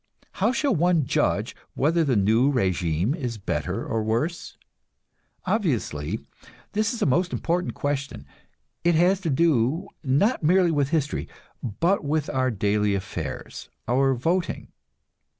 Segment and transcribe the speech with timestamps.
[0.31, 4.57] How shall one judge whether the new régime is better or worse?
[5.45, 6.19] Obviously,
[6.71, 8.25] this is a most important question;
[8.83, 11.29] it has to do, not merely with history,
[11.61, 14.69] but with our daily affairs, our voting.